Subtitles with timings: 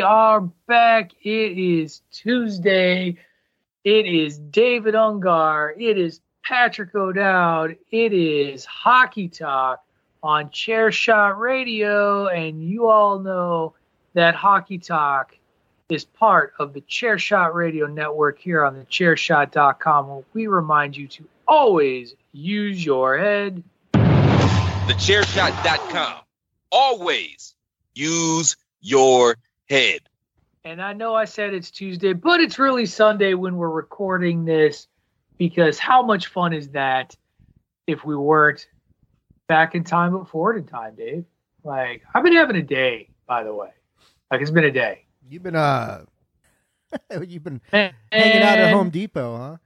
[0.00, 1.10] We are back.
[1.20, 3.18] It is Tuesday.
[3.84, 5.74] It is David Ungar.
[5.78, 7.76] It is Patrick O'Dowd.
[7.90, 9.84] It is Hockey Talk
[10.22, 12.28] on Chair Shot Radio.
[12.28, 13.74] And you all know
[14.14, 15.36] that Hockey Talk
[15.90, 20.96] is part of the Chair Shot Radio Network here on the chairshot.com, where we remind
[20.96, 23.62] you to always use your head.
[23.92, 26.22] The chairshot.com.
[26.72, 27.54] Always
[27.92, 29.36] use your
[29.70, 30.00] head.
[30.64, 34.88] And I know I said it's Tuesday, but it's really Sunday when we're recording this
[35.38, 37.16] because how much fun is that
[37.86, 38.66] if we weren't
[39.48, 41.24] back in time but forward in time, Dave?
[41.64, 43.70] Like, I've been having a day, by the way.
[44.30, 45.06] Like, it's been a day.
[45.30, 46.04] You've been uh
[47.26, 49.56] you've been And, hanging out at Home Depot, huh?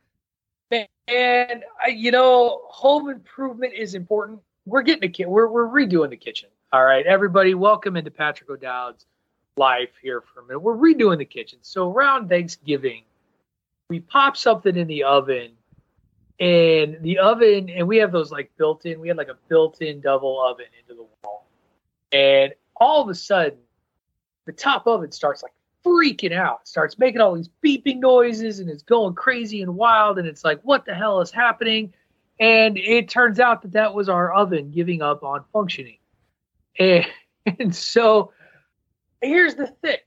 [1.07, 4.41] And, you know, home improvement is important.
[4.65, 5.29] We're getting a kit.
[5.29, 6.49] We're, we're redoing the kitchen.
[6.73, 9.07] All right, everybody, welcome into Patrick O'Dowd's
[9.57, 10.61] life here for a minute.
[10.61, 11.59] We're redoing the kitchen.
[11.63, 13.05] So around Thanksgiving,
[13.89, 15.53] we pop something in the oven,
[16.41, 19.01] and the oven, and we have those like built in.
[19.01, 21.47] We had like a built-in double oven into the wall,
[22.13, 23.59] and all of a sudden,
[24.47, 25.53] the top oven starts like
[25.85, 30.27] freaking out, starts making all these beeping noises, and it's going crazy and wild, and
[30.27, 31.93] it's like, what the hell is happening?
[32.41, 35.99] And it turns out that that was our oven giving up on functioning,
[36.81, 37.07] and,
[37.61, 38.33] and so
[39.21, 39.99] here's the thing.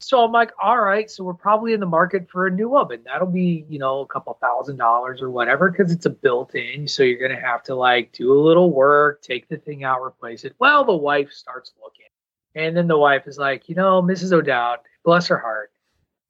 [0.00, 3.00] So I'm like, all right, so we're probably in the market for a new oven.
[3.04, 6.86] That'll be, you know, a couple thousand dollars or whatever, because it's a built-in.
[6.86, 10.44] So you're gonna have to like do a little work, take the thing out, replace
[10.44, 10.54] it.
[10.60, 12.06] Well, the wife starts looking,
[12.54, 14.32] and then the wife is like, you know, Mrs.
[14.32, 15.72] O'Dowd, bless her heart.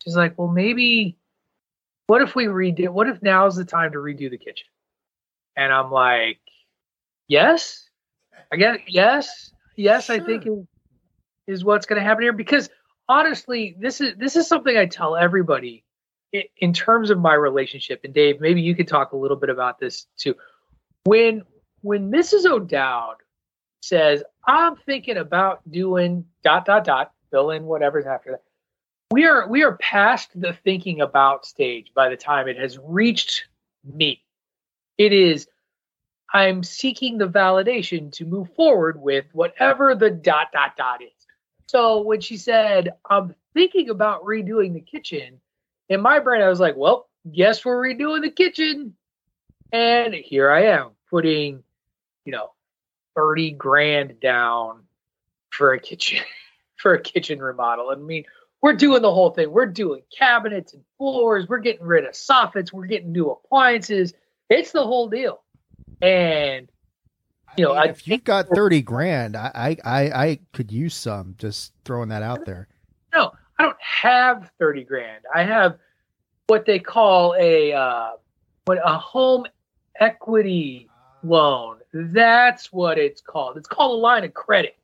[0.03, 1.19] She's like, well, maybe,
[2.07, 2.89] what if we redo?
[2.89, 4.69] What if now's the time to redo the kitchen?
[5.57, 6.41] And I'm like,
[7.27, 7.87] yes,
[8.51, 10.65] I guess yes, yes, I think is,
[11.49, 12.71] is what's going to happen here because
[13.09, 15.83] honestly, this is this is something I tell everybody
[16.61, 18.01] in, terms of my relationship.
[18.05, 20.37] And Dave, maybe you could talk a little bit about this too.
[21.05, 21.43] When
[21.81, 22.45] when Mrs.
[22.45, 23.17] O'Dowd
[23.83, 28.43] says, "I'm thinking about doing dot dot dot," fill in whatever's after that.
[29.11, 33.47] We are we are past the thinking about stage by the time it has reached
[33.85, 34.23] me.
[34.99, 35.49] It is
[36.35, 41.18] I'm seeking the validation to move forward with whatever the dot dot dot is.
[41.69, 45.41] So when she said, I'm thinking about redoing the kitchen,
[45.91, 48.95] in my brain, I was like, well, guess we're redoing the kitchen.
[49.71, 51.63] And here I am putting,
[52.25, 52.53] you know,
[53.17, 54.85] 30 grand down
[55.51, 56.25] for a kitchen,
[56.77, 57.91] for a kitchen remodel.
[57.91, 58.25] I mean,
[58.63, 59.51] we're doing the whole thing.
[59.51, 61.49] We're doing cabinets and floors.
[61.49, 62.73] We're getting rid of soffits.
[62.73, 64.15] We're getting new appliances.
[64.49, 65.43] It's the whole deal.
[66.01, 66.71] And
[67.59, 70.95] you know, I mean, I if you've got thirty grand, I, I I could use
[70.95, 71.35] some.
[71.39, 72.69] Just throwing that out there.
[73.15, 75.25] No, I don't have 30 grand.
[75.35, 75.79] I have
[76.47, 78.11] what they call a uh,
[78.67, 79.47] what a home
[79.99, 80.89] equity
[81.23, 81.79] loan.
[81.93, 83.57] That's what it's called.
[83.57, 84.77] It's called a line of credit,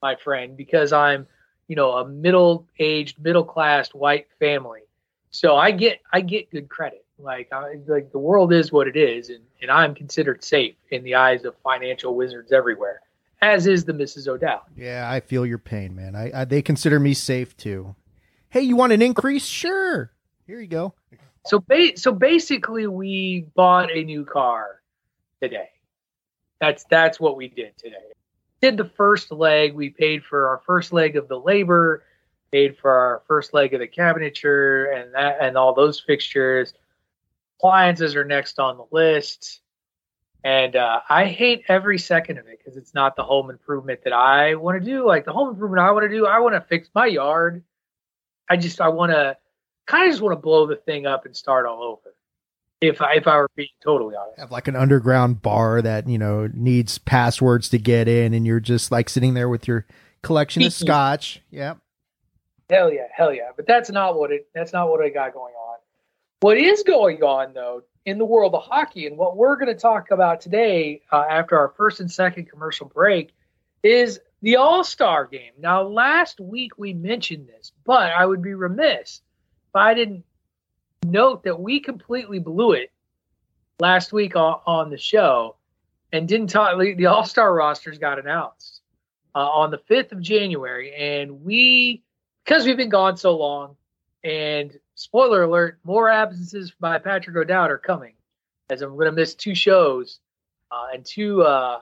[0.00, 1.26] my friend, because I'm,
[1.66, 4.82] you know, a middle-aged, middle-class white family.
[5.30, 7.04] So I get I get good credit.
[7.22, 11.04] Like I, like the world is what it is, and, and I'm considered safe in
[11.04, 13.00] the eyes of financial wizards everywhere,
[13.40, 14.26] as is the Mrs.
[14.28, 14.62] O'Dowd.
[14.76, 16.16] Yeah, I feel your pain, man.
[16.16, 17.94] I, I they consider me safe too.
[18.48, 19.46] Hey, you want an increase?
[19.46, 20.10] Sure.
[20.46, 20.94] Here you go.
[21.46, 24.80] So ba- so basically, we bought a new car
[25.40, 25.70] today.
[26.60, 28.12] That's that's what we did today.
[28.60, 29.74] Did the first leg.
[29.74, 32.04] We paid for our first leg of the labor,
[32.50, 36.74] paid for our first leg of the cabinetry, and that and all those fixtures.
[37.62, 39.60] Appliances are next on the list,
[40.42, 44.12] and uh, I hate every second of it because it's not the home improvement that
[44.12, 45.06] I want to do.
[45.06, 47.62] Like the home improvement I want to do, I want to fix my yard.
[48.50, 49.36] I just I want to
[49.86, 52.14] kind of just want to blow the thing up and start all over.
[52.80, 56.18] If I if I were being totally honest, Have like an underground bar that you
[56.18, 59.86] know needs passwords to get in, and you're just like sitting there with your
[60.22, 61.40] collection of scotch.
[61.50, 61.78] Yep.
[62.68, 63.50] hell yeah, hell yeah.
[63.54, 64.48] But that's not what it.
[64.52, 65.61] That's not what I got going on.
[66.42, 69.06] What is going on though, in the world of hockey.
[69.06, 72.86] And what we're going to talk about today, uh, after our first and second commercial
[72.86, 73.32] break,
[73.84, 75.52] is the All Star game.
[75.58, 79.20] Now, last week we mentioned this, but I would be remiss
[79.68, 80.24] if I didn't
[81.04, 82.90] note that we completely blew it
[83.78, 85.54] last week on, on the show
[86.12, 86.76] and didn't talk.
[86.78, 88.80] The All Star rosters got announced
[89.34, 90.92] uh, on the 5th of January.
[90.92, 92.02] And we,
[92.44, 93.76] because we've been gone so long,
[94.24, 98.14] and spoiler alert, more absences by Patrick O'Dowd are coming,
[98.70, 100.20] as I'm going to miss two shows
[100.70, 101.80] uh, and two uh,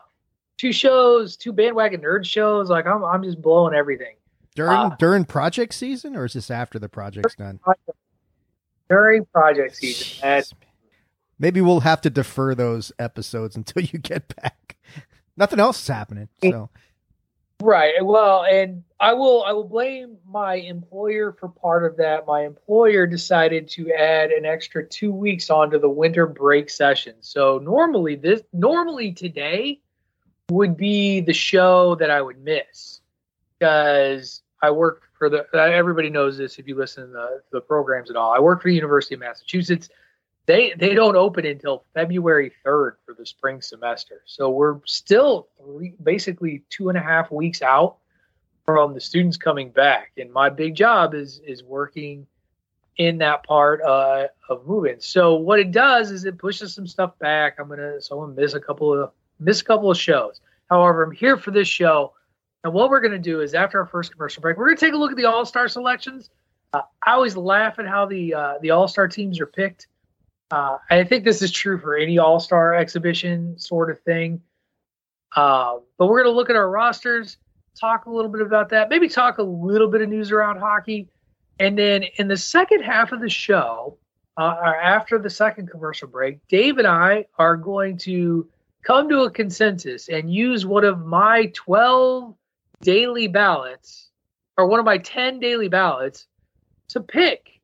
[0.56, 2.70] two shows, two bandwagon nerd shows.
[2.70, 4.16] Like I'm, I'm just blowing everything
[4.54, 7.60] During Uh, during project season, or is this after the project's done?
[8.88, 10.18] during project season.
[10.22, 10.52] And
[11.38, 14.76] Maybe we'll have to defer those episodes until you get back.
[15.36, 16.28] Nothing else is happening.
[16.42, 16.68] So
[17.60, 17.94] Right.
[18.02, 22.26] Well, and I will I will blame my employer for part of that.
[22.26, 27.14] My employer decided to add an extra 2 weeks onto the winter break session.
[27.20, 29.80] So normally this normally today
[30.50, 33.00] would be the show that I would miss
[33.58, 38.10] because I work for the everybody knows this if you listen to the, the programs
[38.10, 38.32] at all.
[38.32, 39.90] I work for the University of Massachusetts.
[40.50, 44.22] They they don't open until February 3rd for the spring semester.
[44.26, 47.98] So we're still three, basically two and a half weeks out
[48.66, 50.10] from the students coming back.
[50.16, 52.26] And my big job is is working
[52.96, 54.96] in that part uh, of moving.
[54.98, 57.60] So what it does is it pushes some stuff back.
[57.60, 60.40] I'm gonna so I'm gonna miss a couple of miss a couple of shows.
[60.68, 62.14] However, I'm here for this show.
[62.64, 64.96] And what we're gonna do is after our first commercial break, we're gonna take a
[64.96, 66.28] look at the All Star selections.
[66.72, 69.86] Uh, I always laugh at how the uh, the All Star teams are picked.
[70.50, 74.40] Uh, I think this is true for any All Star exhibition sort of thing.
[75.34, 77.36] Uh, but we're going to look at our rosters,
[77.78, 81.08] talk a little bit about that, maybe talk a little bit of news around hockey.
[81.60, 83.96] And then in the second half of the show,
[84.36, 88.48] uh, after the second commercial break, Dave and I are going to
[88.82, 92.34] come to a consensus and use one of my 12
[92.82, 94.08] daily ballots,
[94.56, 96.26] or one of my 10 daily ballots,
[96.88, 97.60] to pick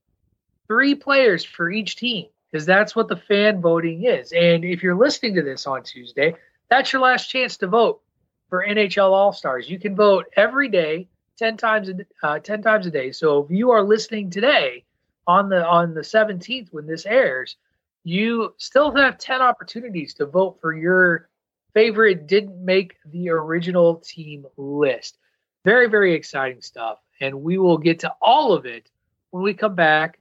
[0.69, 4.33] three players for each team because that's what the fan voting is.
[4.33, 6.35] And if you're listening to this on Tuesday,
[6.71, 8.01] that's your last chance to vote
[8.49, 9.69] for NHL All Stars.
[9.69, 11.91] You can vote every day, ten times
[12.23, 13.13] uh, ten times a day.
[13.13, 14.85] So if you are listening today
[15.27, 17.57] on the on the 17th when this airs,
[18.05, 21.29] you still have ten opportunities to vote for your
[21.75, 25.19] favorite didn't make the original team list.
[25.65, 28.89] Very very exciting stuff, and we will get to all of it
[29.31, 30.19] when we come back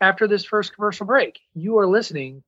[0.00, 1.40] after this first commercial break.
[1.54, 2.42] You are listening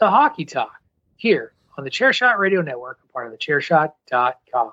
[0.00, 0.72] to Hockey Talk
[1.16, 4.72] here on the Chairshot Radio Network, a part of the Chairshot.com.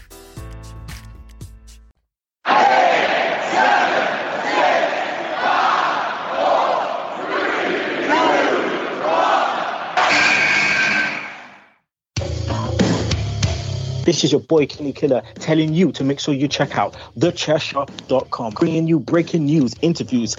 [14.11, 18.51] This is your boy Kenny Killer telling you to make sure you check out thechairshot.com,
[18.55, 20.35] bringing you breaking news, interviews,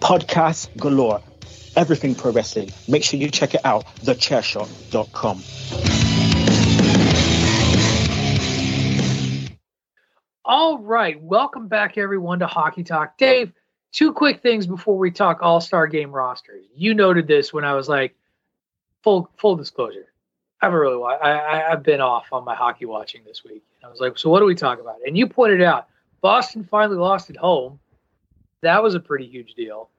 [0.00, 1.20] podcasts galore,
[1.74, 2.70] everything pro wrestling.
[2.86, 5.42] Make sure you check it out, thechairshot.com.
[10.44, 13.18] All right, welcome back everyone to Hockey Talk.
[13.18, 13.52] Dave,
[13.90, 16.64] two quick things before we talk All Star Game rosters.
[16.76, 18.14] You noted this when I was like,
[19.02, 20.12] full full disclosure,
[20.60, 21.22] I haven't really watched.
[21.22, 23.62] I, I I've been off on my hockey watching this week.
[23.84, 24.96] I was like, so what do we talk about?
[25.06, 25.88] And you pointed out
[26.20, 27.78] Boston finally lost at home.
[28.62, 29.90] That was a pretty huge deal.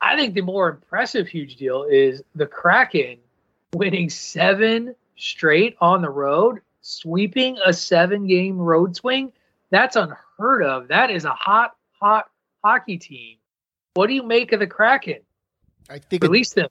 [0.00, 3.18] I think the more impressive huge deal is the Kraken
[3.72, 9.32] winning seven straight on the road, sweeping a seven game road swing.
[9.70, 10.88] That's unheard of.
[10.88, 12.28] That is a hot, hot
[12.62, 13.38] hockey team.
[13.94, 15.20] What do you make of the Kraken?
[15.88, 16.68] I think it, Release them.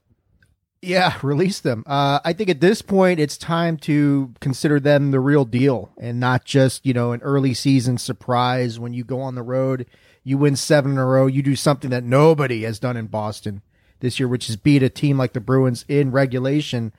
[0.83, 1.85] Yeah, release them.
[1.87, 6.19] Uh, I think at this point it's time to consider them the real deal and
[6.19, 9.85] not just you know an early season surprise when you go on the road,
[10.25, 13.61] you win seven in a row, you do something that nobody has done in Boston
[14.01, 16.91] this year, which is beat a team like the Bruins in regulation.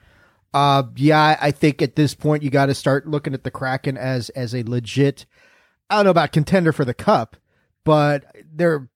[0.55, 3.99] Uh, yeah, I think at this point you got to start looking at the Kraken
[3.99, 5.27] as as a legit.
[5.91, 7.37] I don't know about contender for the cup,
[7.85, 8.89] but they're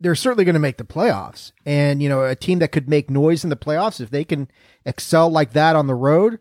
[0.00, 1.52] they're certainly going to make the playoffs.
[1.66, 4.48] And, you know, a team that could make noise in the playoffs, if they can
[4.84, 6.38] excel like that on the road,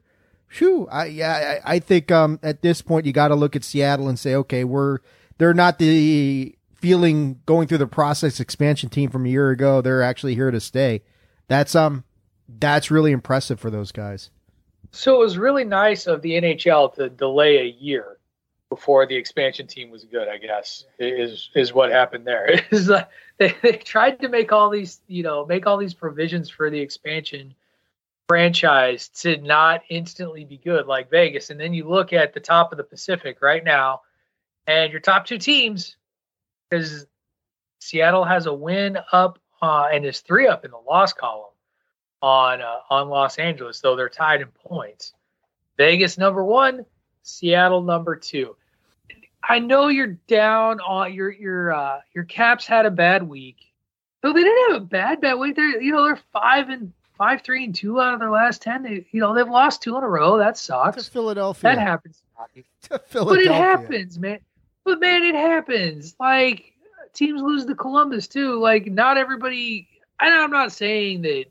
[0.58, 3.64] whew, I, yeah, I, I think, um, at this point, you got to look at
[3.64, 5.00] Seattle and say, okay, we're,
[5.38, 9.82] they're not the feeling going through the process expansion team from a year ago.
[9.82, 11.04] They're actually here to stay.
[11.50, 12.06] That's, um,
[12.48, 14.30] that's really impressive for those guys.
[14.92, 18.19] So it was really nice of the NHL to delay a year
[18.70, 20.28] before the expansion team was good.
[20.28, 22.62] I guess is is what happened there.
[22.72, 22.92] Is
[23.38, 26.80] they, they tried to make all these you know make all these provisions for the
[26.80, 27.56] expansion
[28.28, 32.72] franchise to not instantly be good like Vegas, and then you look at the top
[32.72, 34.02] of the Pacific right now,
[34.68, 35.96] and your top two teams
[36.70, 37.08] because
[37.80, 41.50] Seattle has a win up uh, and is three up in the loss column
[42.22, 45.14] on uh, on Los Angeles, though they're tied in points.
[45.78, 46.86] Vegas number one,
[47.30, 48.56] Seattle number two.
[49.44, 53.58] I know you're down on your your uh, your Caps had a bad week.
[54.24, 55.56] No, they didn't have a bad bad week.
[55.56, 58.84] They're you know they're five and five, three and two out of their last ten.
[58.84, 60.38] They you know they've lost two in a row.
[60.38, 61.06] That sucks.
[61.06, 61.76] To Philadelphia.
[61.76, 62.24] That happens.
[62.84, 63.26] To Philadelphia.
[63.26, 64.40] But it happens, man.
[64.86, 66.16] But man, it happens.
[66.22, 66.74] Like
[67.14, 68.58] teams lose to Columbus too.
[68.60, 69.90] Like not everybody.
[70.22, 71.46] And I'm not saying that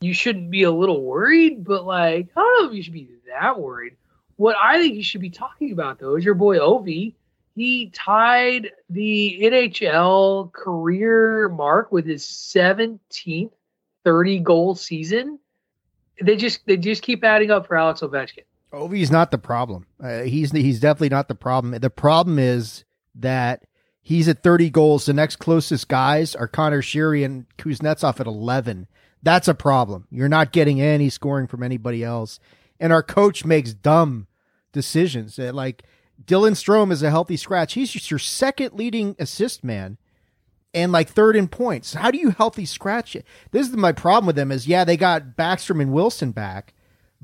[0.00, 3.10] you shouldn't be a little worried, but like I don't know if you should be
[3.28, 3.96] that worried.
[4.40, 7.12] What I think you should be talking about though is your boy Ovi.
[7.54, 13.50] He tied the NHL career mark with his 17th
[14.02, 15.38] 30 goal season.
[16.22, 18.44] They just they just keep adding up for Alex Ovechkin.
[18.72, 19.84] Ovi's not the problem.
[20.02, 21.78] Uh, he's he's definitely not the problem.
[21.78, 22.84] The problem is
[23.16, 23.64] that
[24.00, 25.04] he's at 30 goals.
[25.04, 28.86] The next closest guys are Conor Sheary and Kuznetsov at 11.
[29.22, 30.06] That's a problem.
[30.10, 32.40] You're not getting any scoring from anybody else.
[32.82, 34.28] And our coach makes dumb
[34.72, 35.36] decisions.
[35.36, 35.84] That like
[36.24, 37.74] Dylan Strome is a healthy scratch.
[37.74, 39.98] He's just your second leading assist man
[40.74, 41.94] and like third in points.
[41.94, 43.26] How do you healthy scratch it?
[43.50, 46.74] This is my problem with them is yeah, they got Backstrom and Wilson back,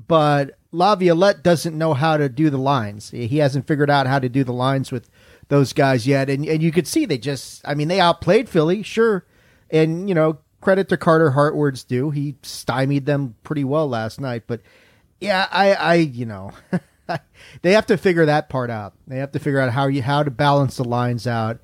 [0.07, 3.11] but Laviolette doesn't know how to do the lines.
[3.11, 5.09] He hasn't figured out how to do the lines with
[5.49, 6.29] those guys yet.
[6.29, 9.25] And and you could see they just I mean they outplayed Philly, sure.
[9.69, 12.09] And you know, credit to Carter Hartward's due.
[12.11, 14.61] He stymied them pretty well last night, but
[15.19, 16.51] yeah, I I you know
[17.61, 18.93] they have to figure that part out.
[19.07, 21.59] They have to figure out how you how to balance the lines out.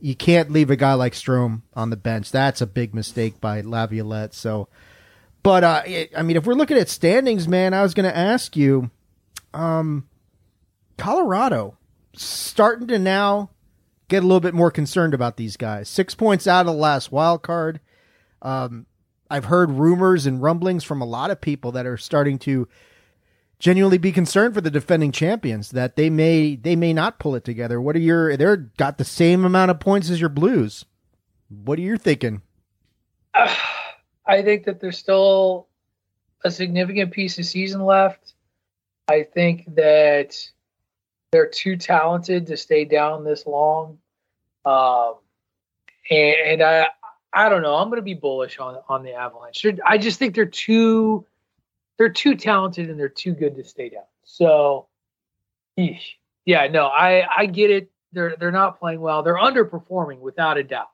[0.00, 2.30] You can't leave a guy like Strome on the bench.
[2.30, 4.34] That's a big mistake by Laviolette.
[4.34, 4.68] So,
[5.42, 5.82] but uh,
[6.16, 8.90] I mean, if we're looking at standings, man, I was going to ask you,
[9.54, 10.06] um,
[10.98, 11.78] Colorado
[12.14, 13.50] starting to now
[14.08, 15.88] get a little bit more concerned about these guys.
[15.88, 17.80] Six points out of the last wild card.
[18.42, 18.86] Um,
[19.30, 22.68] I've heard rumors and rumblings from a lot of people that are starting to
[23.58, 27.44] genuinely be concerned for the defending champions that they may they may not pull it
[27.44, 27.80] together.
[27.80, 30.84] What are your they're got the same amount of points as your Blues.
[31.48, 32.42] What are you thinking?
[33.34, 33.54] Uh,
[34.26, 35.68] I think that there's still
[36.44, 38.34] a significant piece of season left.
[39.08, 40.36] I think that
[41.30, 43.98] they're too talented to stay down this long.
[44.64, 45.14] Um,
[46.10, 46.88] and, and I
[47.32, 47.76] I don't know.
[47.76, 49.64] I'm going to be bullish on on the Avalanche.
[49.84, 51.24] I just think they're too
[51.98, 54.04] they're too talented and they're too good to stay down.
[54.24, 54.88] So,
[55.78, 56.02] eesh.
[56.44, 57.90] yeah, no, I I get it.
[58.12, 59.22] They're they're not playing well.
[59.22, 60.90] They're underperforming without a doubt,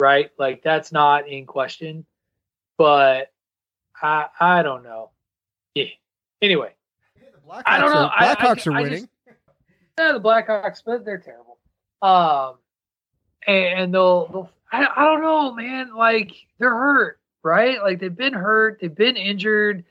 [0.00, 0.30] right?
[0.38, 2.06] Like that's not in question.
[2.78, 3.32] But
[4.00, 5.10] I I don't know.
[5.74, 5.86] Yeah.
[6.40, 6.72] Anyway,
[7.66, 8.06] I don't know.
[8.06, 9.08] Are, Blackhawks I, I, are winning.
[9.26, 9.38] Just,
[9.98, 11.58] yeah, the Blackhawks, but they're terrible.
[12.00, 12.56] Um,
[13.46, 15.94] and they'll they'll I, I don't know, man.
[15.94, 17.80] Like they're hurt, right?
[17.82, 19.84] Like they've been hurt, they've been injured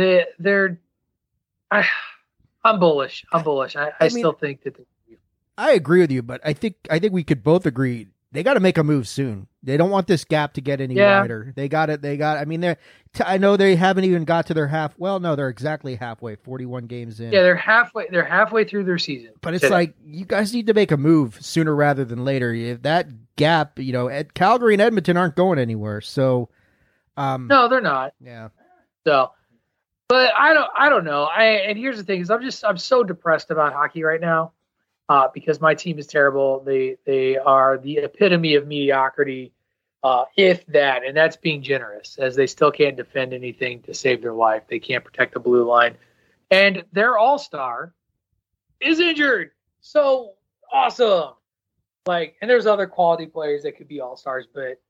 [0.00, 0.80] they they're
[1.70, 1.86] I,
[2.64, 3.24] I'm bullish.
[3.32, 3.76] I'm bullish.
[3.76, 4.76] I, I, I mean, still think that.
[4.76, 4.84] They,
[5.56, 8.54] I agree with you, but I think I think we could both agree they got
[8.54, 9.48] to make a move soon.
[9.62, 11.20] They don't want this gap to get any yeah.
[11.20, 11.52] wider.
[11.54, 12.00] They got it.
[12.00, 12.38] They got.
[12.38, 12.76] I mean, they.
[13.24, 14.94] I know they haven't even got to their half.
[14.98, 16.36] Well, no, they're exactly halfway.
[16.36, 17.32] Forty-one games in.
[17.32, 18.08] Yeah, they're halfway.
[18.08, 19.32] They're halfway through their season.
[19.40, 19.74] But it's today.
[19.74, 22.54] like you guys need to make a move sooner rather than later.
[22.54, 26.00] If that gap, you know, at Calgary and Edmonton aren't going anywhere.
[26.00, 26.48] So,
[27.16, 28.14] um, no, they're not.
[28.20, 28.48] Yeah.
[29.04, 29.32] So
[30.10, 31.22] but I don't I don't know.
[31.22, 34.50] I and here's the thing is I'm just I'm so depressed about hockey right now.
[35.08, 36.60] Uh, because my team is terrible.
[36.64, 39.52] They they are the epitome of mediocrity.
[40.02, 44.22] uh, if that, and that's being generous, as they still can't defend anything to save
[44.22, 44.62] their life.
[44.68, 45.96] They can't protect the blue line,
[46.50, 47.92] and their all star
[48.80, 49.50] is injured.
[49.80, 50.34] So
[50.72, 51.34] awesome!
[52.06, 54.80] Like, and there's other quality players that could be all stars, but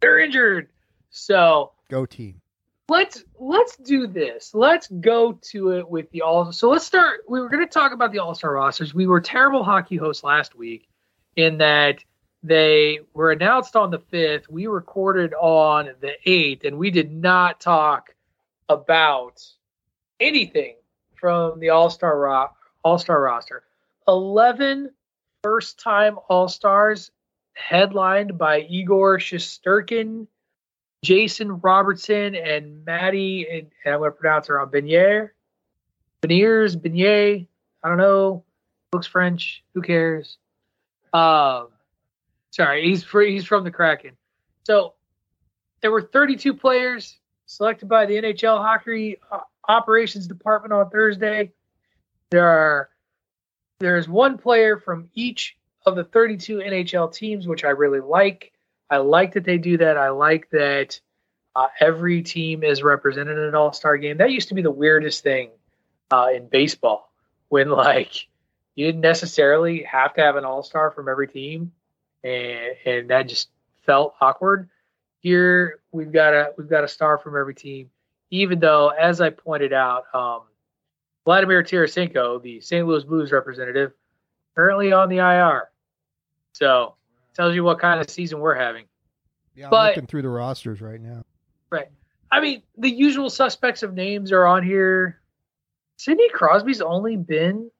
[0.00, 0.68] they're injured.
[1.10, 2.40] So Go team.
[2.88, 4.54] Let's let's do this.
[4.54, 6.52] Let's go to it with the all.
[6.52, 7.20] So let's start.
[7.28, 8.94] We were going to talk about the All Star rosters.
[8.94, 10.88] We were terrible hockey hosts last week
[11.36, 12.02] in that
[12.42, 14.48] they were announced on the fifth.
[14.48, 18.14] We recorded on the eighth, and we did not talk
[18.70, 19.46] about
[20.18, 20.76] anything
[21.14, 22.50] from the All Star ro-
[22.82, 23.64] All Star roster.
[24.06, 24.90] 11
[25.42, 27.10] first time All Stars,
[27.52, 30.26] headlined by Igor Shesterkin,
[31.02, 35.30] Jason Robertson, and Maddie, and, and I'm going to pronounce it on Benier,
[36.22, 37.46] Beniers, Benier,
[37.82, 38.44] I don't know,
[38.92, 40.38] looks French, who cares?
[41.12, 41.68] Um,
[42.50, 44.16] sorry, he's free, he's from the Kraken.
[44.64, 44.94] So
[45.80, 51.52] there were 32 players selected by the NHL Hockey uh, Operations Department on Thursday.
[52.30, 52.90] There are
[53.80, 58.52] there's one player from each of the 32 NHL teams, which I really like.
[58.90, 59.96] I like that they do that.
[59.96, 61.00] I like that
[61.54, 64.18] uh, every team is represented in an All Star game.
[64.18, 65.50] That used to be the weirdest thing
[66.10, 67.12] uh, in baseball
[67.48, 68.28] when like
[68.74, 71.72] you didn't necessarily have to have an All Star from every team,
[72.22, 73.48] and and that just
[73.84, 74.68] felt awkward.
[75.20, 77.90] Here we've got a we've got a star from every team,
[78.30, 80.42] even though, as I pointed out, um,
[81.24, 82.86] Vladimir Tarasenko, the St.
[82.86, 83.92] Louis Blues representative,
[84.54, 85.70] currently on the IR.
[86.52, 86.94] So
[87.38, 88.84] tells you what kind of season we're having.
[89.54, 91.24] Yeah, I'm looking through the rosters right now.
[91.70, 91.88] Right.
[92.30, 95.20] I mean, the usual suspects of names are on here.
[95.96, 97.70] Sidney Crosby's only been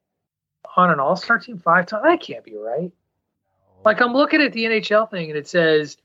[0.76, 2.04] on an All Star team five times.
[2.04, 2.92] That can't be right.
[3.84, 5.96] Like I'm looking at the NHL thing and it says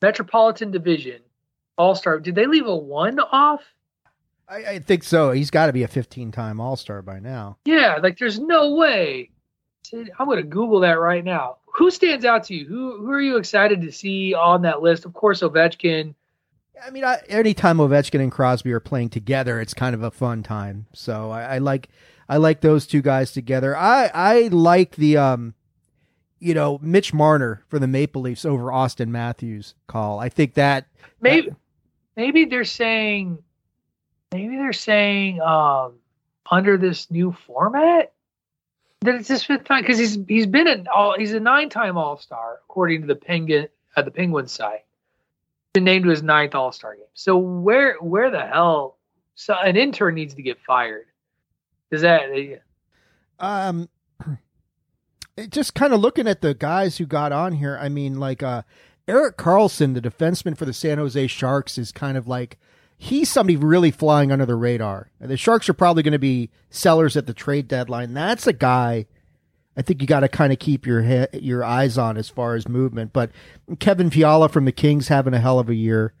[0.00, 1.20] Metropolitan Division
[1.76, 2.20] All Star.
[2.20, 3.62] Did they leave a one off?
[4.48, 5.30] I, I think so.
[5.30, 7.58] He's got to be a 15 time All Star by now.
[7.64, 9.30] Yeah, like there's no way.
[9.94, 11.56] I'm going to Google that right now.
[11.74, 12.66] Who stands out to you?
[12.66, 15.04] Who who are you excited to see on that list?
[15.04, 16.14] Of course, Ovechkin.
[16.84, 20.42] I mean, I, anytime Ovechkin and Crosby are playing together, it's kind of a fun
[20.42, 20.86] time.
[20.92, 21.88] So I, I like
[22.28, 23.76] I like those two guys together.
[23.76, 25.54] I I like the um,
[26.40, 30.18] you know, Mitch Marner for the Maple Leafs over Auston Matthews call.
[30.18, 30.86] I think that
[31.20, 31.50] Maybe
[32.16, 33.38] maybe they're saying
[34.32, 35.94] maybe they're saying um
[36.50, 38.12] under this new format
[39.02, 41.96] that it's his fifth time because he's he's been an all he's a nine time
[41.96, 44.84] All Star according to the Penguin at the Penguin site.
[45.72, 47.04] Been named to his ninth All Star game.
[47.14, 48.98] So where where the hell?
[49.34, 51.06] So an intern needs to get fired.
[51.90, 52.22] Is that
[53.38, 53.88] um
[55.36, 58.42] it- just kind of looking at the guys who got on here i mean like
[58.42, 58.62] uh
[59.08, 62.58] erik karlsson the defenseman for the san jose sharks is kind of like
[63.02, 67.16] he's somebody really flying under the radar the sharks are probably going to be sellers
[67.16, 69.04] at the trade deadline that's a guy
[69.76, 72.54] i think you got to kind of keep your he- your eyes on as far
[72.54, 73.30] as movement but
[73.80, 76.14] kevin fiala from the kings having a hell of a year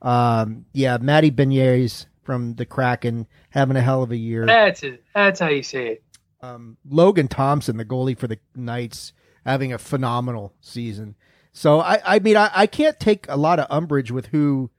[0.00, 5.02] um yeah matty beniers from the kraken having a hell of a year that's it?
[5.14, 6.02] That's how you say it.
[6.40, 9.12] um, Logan Thompson, the goalie for the Knights,
[9.44, 11.14] having a phenomenal season.
[11.52, 14.70] So I, I mean, I, I can't take a lot of umbrage with who,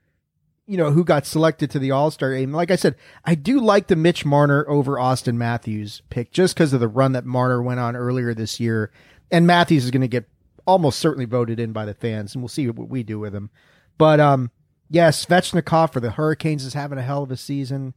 [0.67, 2.51] you know, who got selected to the All Star game.
[2.53, 2.95] Like I said,
[3.25, 7.11] I do like the Mitch Marner over Auston Matthews pick just because of the run
[7.13, 8.91] that Marner went on earlier this year,
[9.31, 10.25] and Matthews is going to get
[10.65, 13.49] almost certainly voted in by the fans, and we'll see what we do with him.
[13.97, 14.51] But um,
[14.89, 17.93] yeah, Svechnikov for the Hurricanes is having a hell of a season.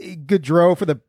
[0.00, 1.00] Gaudreau for the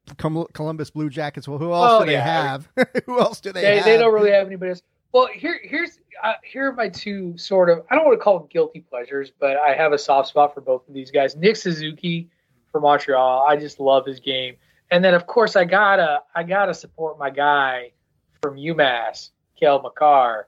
[0.54, 1.48] Columbus Blue Jackets.
[1.48, 2.24] Well, who else Oh, do they yeah.
[2.24, 2.70] have?
[3.06, 3.86] who else do they, They, have?
[3.86, 4.82] they don't really have anybody else.
[5.14, 8.40] Well, here here's uh, here are my two sort of I don't want to call
[8.40, 11.36] them guilty pleasures, but I have a soft spot for both of these guys.
[11.36, 12.30] Nick Suzuki
[12.72, 14.56] for Montreal, I just love his game,
[14.92, 17.92] and then of course I gotta I gotta support my guy
[18.42, 20.48] from UMass, Cale Makar.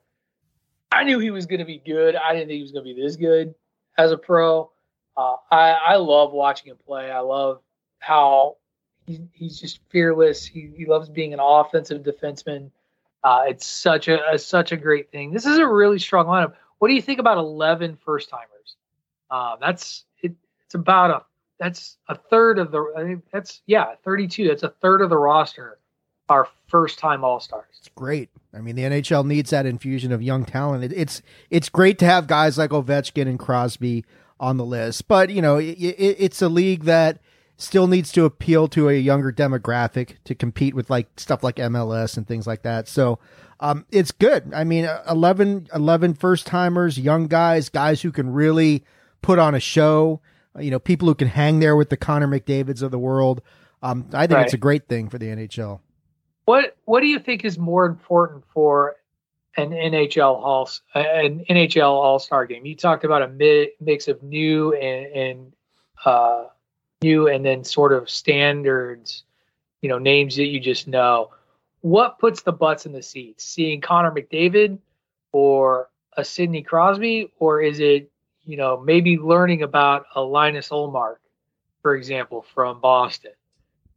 [0.91, 2.15] I knew he was going to be good.
[2.15, 3.53] I didn't think he was going to be this good
[3.97, 4.71] as a pro.
[5.15, 7.11] Uh, I I love watching him play.
[7.11, 7.61] I love
[7.99, 8.57] how
[9.05, 10.45] he, he's just fearless.
[10.45, 12.71] He, he loves being an offensive defenseman.
[13.23, 15.31] Uh, it's such a, a such a great thing.
[15.31, 16.53] This is a really strong lineup.
[16.79, 18.75] What do you think about 11 first timers?
[19.29, 20.33] Uh, that's it,
[20.65, 21.23] it's about a
[21.59, 24.47] that's a third of the I think that's yeah 32.
[24.47, 25.79] That's a third of the roster
[26.29, 27.65] are first time All Stars.
[27.79, 28.29] It's great.
[28.53, 30.83] I mean, the NHL needs that infusion of young talent.
[30.83, 34.05] It, it's it's great to have guys like Ovechkin and Crosby
[34.39, 37.19] on the list, but you know, it, it's a league that
[37.59, 42.17] still needs to appeal to a younger demographic to compete with like stuff like MLS
[42.17, 42.87] and things like that.
[42.87, 43.19] So
[43.59, 44.51] um, it's good.
[44.53, 48.83] I mean, 11, 11 first timers, young guys, guys who can really
[49.21, 50.21] put on a show.
[50.55, 53.41] uh, You know, people who can hang there with the Connor McDavid's of the world.
[53.83, 54.45] Um, I think Right.
[54.45, 55.81] it's a great thing for the NHL.
[56.45, 58.95] What What do you think is more important for
[59.57, 62.65] an NHL All an NHL All Star game?
[62.65, 65.53] You talked about a mi- mix of new and, and
[66.05, 66.45] uh,
[67.01, 69.23] new and then sort of standards,
[69.81, 71.31] you know, names that you just know.
[71.81, 73.43] What puts the butts in the seats?
[73.45, 74.79] Seeing Connor McDavid
[75.31, 78.11] or a Sidney Crosby, or is it
[78.45, 81.17] you know maybe learning about a Linus Ullmark,
[81.81, 83.31] for example, from Boston?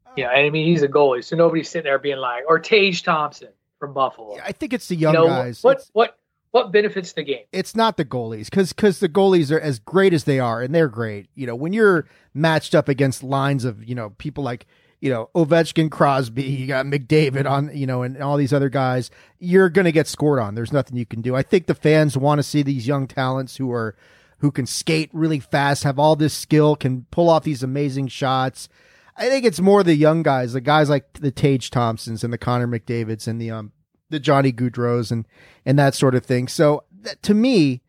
[0.07, 3.03] Uh, yeah, I mean he's a goalie, so nobody's sitting there being like, or Tage
[3.03, 3.49] Thompson
[3.81, 4.39] from Buffalo.
[4.45, 5.65] I think it's the You young know, guys.
[5.65, 6.19] What It's- what
[6.53, 7.45] what benefits the game?
[7.51, 10.75] it's not the goalies because because the goalies are as great as they are and
[10.75, 11.27] they're great.
[11.35, 14.67] You know when you're matched up against lines of you know people like
[15.01, 19.11] you know Ovechkin Crosby you got McDavid on you know and all these other guys
[19.39, 20.55] you're going to get scored on.
[20.55, 21.35] There's nothing you can do.
[21.35, 23.97] I think the fans want to see these young talents who are
[24.39, 28.69] who can skate really fast have all this skill can pull off these amazing shots.
[29.17, 32.39] I think it's more the young guys the guys like the Tage Thompsons and the
[32.39, 33.73] Connor McDavids and the um
[34.13, 35.27] the Johnny Gaudreau's and
[35.67, 36.47] and that sort of thing.
[36.47, 37.81] So that, to me,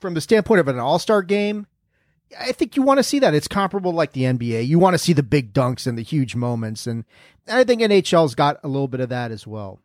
[0.00, 1.66] from the standpoint of an All Star game,
[2.40, 3.34] I think you want to see that.
[3.34, 4.66] It's comparable like the NBA.
[4.66, 7.04] You want to see the big dunks and the huge moments, and
[7.46, 9.78] I think NHL's got a little bit of that as well.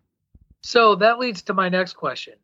[0.62, 2.36] So that leads to my next question.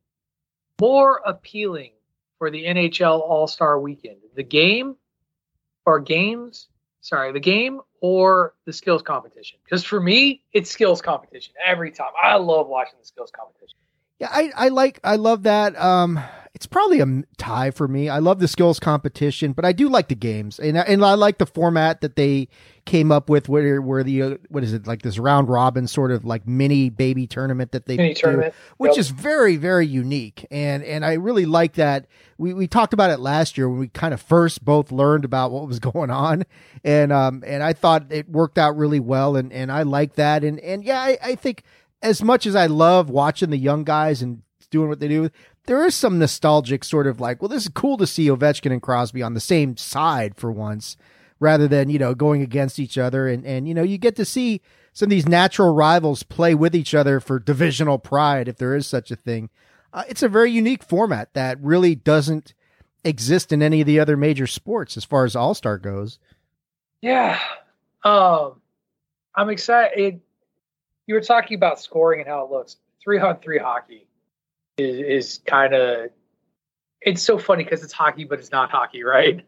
[0.82, 1.92] More appealing
[2.40, 4.98] for the NHL All Star Weekend, the game
[5.86, 6.68] or games?
[7.04, 9.60] Sorry, the game or the skills competition?
[9.66, 12.12] Because for me, it's skills competition every time.
[12.22, 13.78] I love watching the skills competition.
[14.24, 15.80] Yeah, I, I like I love that.
[15.80, 16.20] Um,
[16.56, 18.10] it's probably a tie for me.
[18.10, 21.16] I love the skills competition, but I do like the games, and I- and I
[21.16, 22.48] like the format that they
[22.86, 26.12] came up with, where where the uh, what is it like this round robin sort
[26.12, 28.54] of like mini baby tournament that they Mini do, tournament.
[28.78, 28.98] which Yep.
[29.00, 32.06] is very very unique, and and I really like that.
[32.38, 35.52] We we talked about it last year when we kind of first both learned about
[35.52, 36.44] what was going on,
[36.84, 40.44] and um and I thought it worked out really well, and and I like that,
[40.44, 41.64] and and yeah, I, I think
[42.04, 45.30] as much as I love watching the young guys and doing what they do,
[45.66, 48.82] there is some nostalgic sort of like, well, this is cool to see Ovechkin and
[48.82, 50.98] Crosby on the same side for once,
[51.40, 54.26] rather than you know going against each other, and and you know you get to
[54.26, 54.62] see
[54.92, 58.86] some of these natural rivals play with each other for divisional pride, if there is
[58.86, 59.50] such a thing.
[59.94, 62.54] Uh, it's a very unique format that really doesn't
[63.06, 66.20] exist in any of the other major sports as far as All Star goes.
[67.02, 67.40] Yeah.
[68.04, 68.62] Um,
[69.36, 70.22] I'm excited.
[71.08, 72.78] You were talking about scoring and how it looks.
[73.04, 74.08] Three on three hockey
[74.78, 76.10] is, is kind of.
[77.02, 79.46] It's so funny because it's hockey, but it's not hockey, right?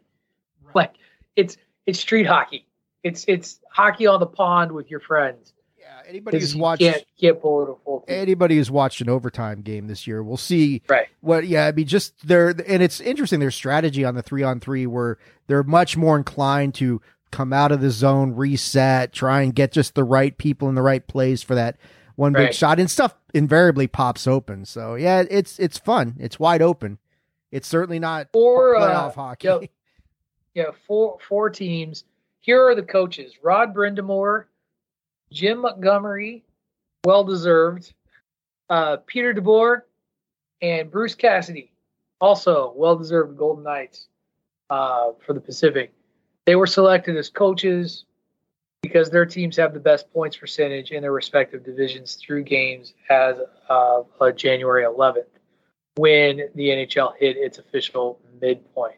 [0.74, 0.94] Like
[1.36, 2.66] it's it's street hockey.
[3.02, 5.54] It's it's hockey on the pond with your friends.
[5.78, 8.00] Yeah, anybody who's watched can't can't pull it a full.
[8.00, 8.14] team.
[8.18, 11.06] anybody who's watched an overtime game this year will see Right.
[11.20, 14.58] what yeah i mean just their and it's interesting their strategy on the three on
[14.58, 15.16] three where
[15.46, 17.00] they're much more inclined to
[17.36, 20.80] come out of the zone reset try and get just the right people in the
[20.80, 21.76] right place for that
[22.14, 22.80] one big shot.
[22.80, 24.64] And stuff invariably pops open.
[24.64, 26.16] So yeah it's it's fun.
[26.18, 26.98] It's wide open.
[27.50, 29.48] It's certainly not Four playoff uh, hockey.
[29.48, 29.58] yeah,
[30.54, 32.04] yeah, four four teams.
[32.40, 34.46] Here are the coaches: Rod Brind'Amour,
[35.30, 36.42] Jim Montgomery,
[37.04, 37.92] well deserved,
[38.70, 39.82] uh, Peter DeBoer,
[40.62, 41.70] and Bruce Cassidy,
[42.18, 44.08] also well deserved Golden Knights
[44.70, 45.92] uh, for the Pacific.
[46.46, 48.04] They were selected as coaches
[48.82, 53.36] because their teams have the best points percentage in their respective divisions through games as
[53.68, 55.26] of uh, January 11th
[55.96, 58.96] when the NHL hit its official midpoint.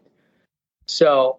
[0.87, 1.38] So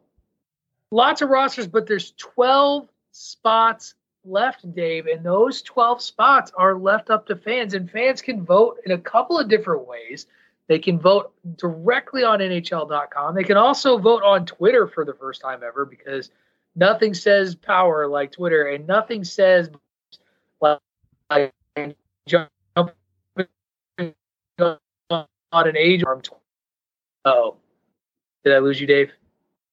[0.91, 3.93] lots of rosters, but there's 12 spots
[4.25, 8.77] left, Dave, and those 12 spots are left up to fans, and fans can vote
[8.85, 10.27] in a couple of different ways.
[10.69, 13.35] They can vote directly on NHL.com.
[13.35, 16.31] They can also vote on Twitter for the first time ever because
[16.75, 19.69] nothing says power like Twitter, and nothing says
[20.61, 20.79] like,
[21.29, 21.51] like
[22.27, 22.87] jump on
[25.51, 26.21] an age arm.
[27.25, 27.57] Oh,
[28.45, 29.11] did I lose you, Dave?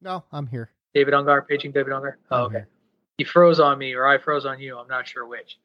[0.02, 2.14] no i'm here David Ungar, paging David Ungar.
[2.30, 2.64] Oh, okay.
[3.18, 4.78] He froze on me, or I froze on you.
[4.78, 5.58] I'm not sure which.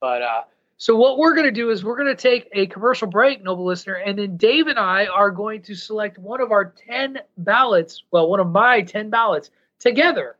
[0.00, 0.42] But uh,
[0.80, 3.64] so what we're going to do is we're going to take a commercial break, noble
[3.64, 8.04] listener, and then Dave and I are going to select one of our ten ballots.
[8.12, 10.36] Well, one of my ten ballots together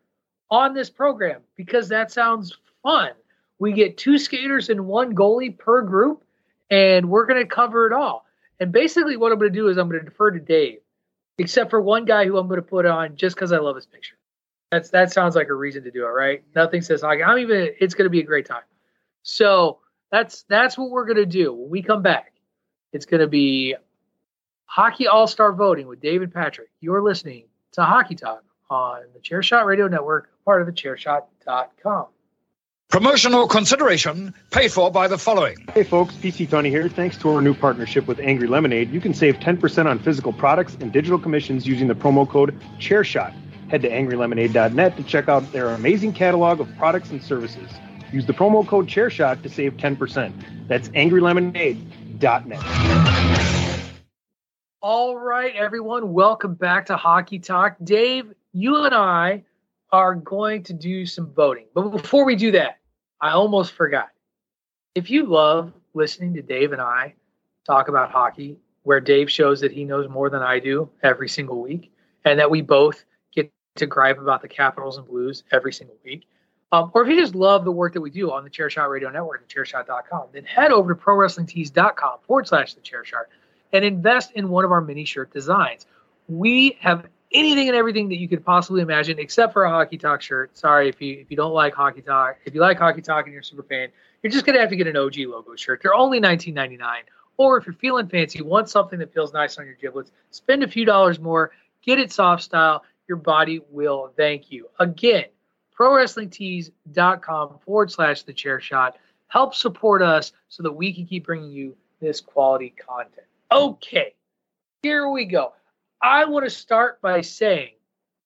[0.48, 3.11] on this program because that sounds fun.
[3.59, 6.22] We get two skaters and one goalie per group,
[6.70, 8.24] and we're going to cover it all.
[8.61, 10.79] And basically, what I'm going to do is I'm going to defer to Dave,
[11.38, 13.87] except for one guy who I'm going to put on just because I love his
[13.87, 14.14] picture.
[14.70, 16.44] That's that sounds like a reason to do it, right?
[16.55, 17.70] Nothing says like I'm even.
[17.81, 18.62] It's going to be a great time.
[19.24, 22.33] So that's that's what we're going to do when we come back.
[22.92, 23.77] It's going to be
[24.64, 26.68] hockey all star voting with David Patrick.
[26.81, 32.07] You're listening to Hockey Talk on the Chairshot Radio Network, part of the Chairshot.com.
[32.90, 35.57] Promotional consideration paid for by the following.
[35.75, 36.88] Hey folks, PC Tony here.
[36.88, 40.75] Thanks to our new partnership with Angry Lemonade, you can save 10% on physical products
[40.81, 43.35] and digital commissions using the promo code ChairShot.
[43.68, 47.68] Head to angrylemonade.net to check out their amazing catalog of products and services.
[48.12, 50.33] Use the promo code ChairShot to save 10%.
[50.66, 52.62] That's angrylemonade.net.
[54.81, 57.77] All right, everyone, welcome back to Hockey Talk.
[57.83, 59.44] Dave, you and I
[59.92, 61.66] are going to do some voting.
[61.75, 62.79] But before we do that,
[63.21, 64.11] I almost forgot.
[64.94, 67.14] If you love listening to Dave and I
[67.66, 71.61] talk about hockey, where Dave shows that he knows more than I do every single
[71.61, 71.92] week,
[72.25, 76.27] and that we both get to gripe about the Capitals and Blues every single week,
[76.71, 79.11] um, or if you just love the work that we do on the Chairshot Radio
[79.11, 83.25] Network and chairshot.com, then head over to prowrestlingtees.com forward slash the chairshot
[83.73, 85.87] and invest in one of our mini shirt designs.
[86.29, 90.21] We have anything and everything that you could possibly imagine, except for a hockey talk
[90.21, 90.57] shirt.
[90.57, 92.37] Sorry if you if you don't like hockey talk.
[92.45, 93.89] If you like hockey talk and you're super fan,
[94.23, 95.81] you're just gonna have to get an OG logo shirt.
[95.83, 96.81] They're only $19.99.
[97.39, 100.69] Or if you're feeling fancy, want something that feels nice on your giblets, spend a
[100.69, 101.53] few dollars more,
[101.83, 102.85] get it soft style.
[103.07, 104.69] Your body will thank you.
[104.79, 105.27] Again,
[105.79, 108.97] prowrestlingtees.com forward slash the chair shot.
[109.29, 113.27] Help support us so that we can keep bringing you this quality content.
[113.53, 114.14] Okay,
[114.83, 115.53] here we go.
[116.03, 117.73] I want to start by saying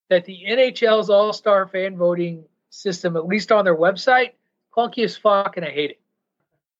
[0.08, 4.32] that the NHL's All Star fan voting system, at least on their website,
[4.76, 6.00] clunky as fuck, and I hate it.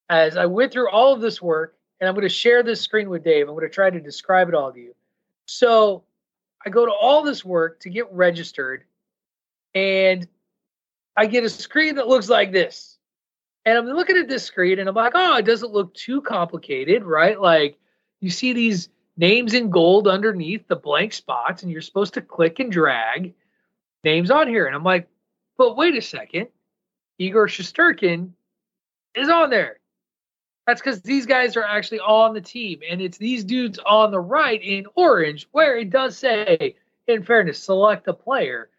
[0.09, 3.09] As I went through all of this work, and I'm going to share this screen
[3.09, 4.95] with Dave, I'm going to try to describe it all to you.
[5.47, 6.03] So
[6.65, 8.85] I go to all this work to get registered,
[9.75, 10.27] and
[11.17, 12.99] I get a screen that looks like this.
[13.65, 17.05] And I'm looking at this screen, and I'm like, oh, it doesn't look too complicated,
[17.05, 17.41] right?
[17.41, 17.79] Like,
[18.21, 22.59] you see these names in gold underneath the blank spots, and you're supposed to click
[22.59, 23.35] and drag
[24.03, 24.67] names on here.
[24.67, 25.09] And I'm like,
[25.57, 26.49] but wait a second,
[27.19, 28.31] Igor Shesterkin
[29.15, 29.79] is on there.
[30.67, 34.21] That's because these guys are actually on the team, and it's these dudes on the
[34.21, 38.71] right in orange, where it does say, in fairness, select a player,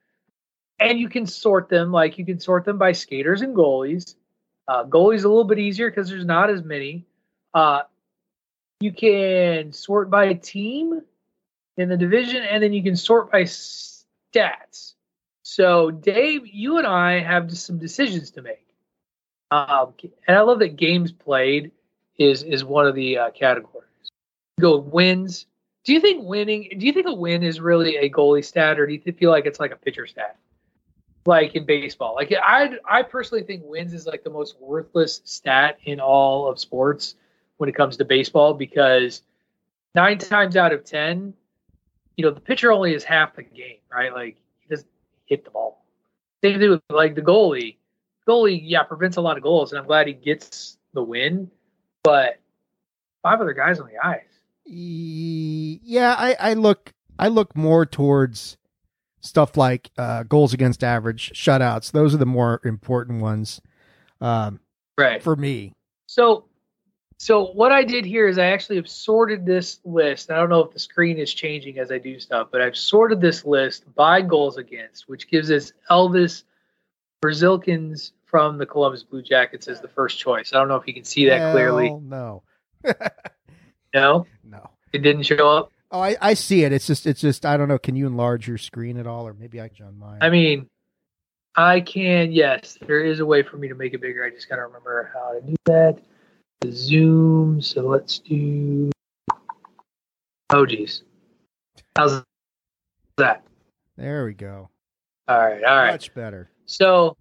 [0.80, 4.16] and you can sort them like you can sort them by skaters and goalies.
[4.68, 7.06] Uh, goalies a little bit easier because there's not as many.
[7.54, 7.82] Uh,
[8.80, 11.02] you can sort by team
[11.78, 14.94] in the division, and then you can sort by stats.
[15.44, 18.68] So, Dave, you and I have some decisions to make.
[19.52, 19.94] Um,
[20.28, 21.72] and I love that games played
[22.18, 23.88] is is one of the uh, categories.
[24.60, 25.46] Go wins.
[25.84, 26.70] Do you think winning?
[26.78, 29.46] Do you think a win is really a goalie stat, or do you feel like
[29.46, 30.38] it's like a pitcher stat,
[31.26, 32.16] like in baseball?
[32.16, 36.60] Like I, I personally think wins is like the most worthless stat in all of
[36.60, 37.16] sports
[37.58, 39.22] when it comes to baseball because
[39.96, 41.34] nine times out of ten,
[42.18, 44.14] you know, the pitcher only is half the game, right?
[44.14, 44.88] Like he doesn't
[45.26, 45.86] hit the ball.
[46.44, 47.78] Same thing with like the goalie.
[48.28, 51.50] Goalie, yeah, prevents a lot of goals, and I'm glad he gets the win.
[52.04, 52.40] But
[53.22, 54.22] five other guys on the ice.
[54.66, 58.58] Yeah, I, I look I look more towards
[59.24, 61.92] stuff like uh, goals against average, shutouts.
[61.92, 63.62] Those are the more important ones,
[64.22, 64.60] um,
[64.98, 65.24] right?
[65.24, 65.74] For me.
[66.08, 66.46] So
[67.18, 70.30] so what I did here is I actually have sorted this list.
[70.30, 73.22] I don't know if the screen is changing as I do stuff, but I've sorted
[73.22, 76.44] this list by goals against, which gives us Elvis
[77.24, 80.52] Merzlikins from the Columbus Blue Jackets as the first choice.
[80.52, 81.92] I don't know if you can see that Hell clearly.
[82.02, 82.44] No.
[83.94, 84.28] no?
[84.44, 84.70] No.
[84.92, 85.72] It didn't show up?
[85.94, 86.74] Oh, I, I see it.
[86.74, 87.78] It's just it's just I don't know.
[87.78, 90.18] Can you enlarge your screen at all, or maybe I can on mine?
[90.22, 90.68] I mean,
[91.56, 92.32] I can.
[92.32, 94.26] Yes, there is a way for me to make it bigger.
[94.26, 96.00] I just gotta remember how to do that.
[96.62, 97.62] The zoom.
[97.62, 98.90] So let's do.
[100.50, 101.04] Oh, geez.
[101.96, 102.24] How's
[103.18, 103.44] that?
[103.96, 104.70] There we go.
[105.28, 105.64] All right.
[105.64, 105.92] All right.
[105.92, 106.50] Much better.
[106.66, 107.16] So